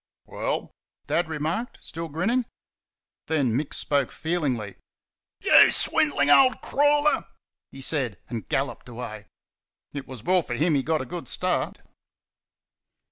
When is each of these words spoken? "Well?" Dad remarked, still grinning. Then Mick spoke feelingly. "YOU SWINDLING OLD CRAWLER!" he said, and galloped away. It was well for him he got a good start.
"Well?" 0.25 0.71
Dad 1.05 1.29
remarked, 1.29 1.77
still 1.83 2.09
grinning. 2.09 2.45
Then 3.27 3.55
Mick 3.55 3.71
spoke 3.71 4.11
feelingly. 4.11 4.77
"YOU 5.41 5.69
SWINDLING 5.69 6.31
OLD 6.31 6.59
CRAWLER!" 6.63 7.25
he 7.71 7.81
said, 7.81 8.17
and 8.27 8.49
galloped 8.49 8.89
away. 8.89 9.27
It 9.93 10.07
was 10.07 10.23
well 10.23 10.41
for 10.41 10.55
him 10.55 10.73
he 10.73 10.81
got 10.81 11.01
a 11.01 11.05
good 11.05 11.27
start. 11.27 11.81